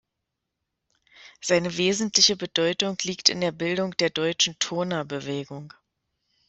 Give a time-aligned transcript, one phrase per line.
[1.41, 5.75] Seine wesentliche Bedeutung liegt in der Bildung der deutschen Turnerbewegung.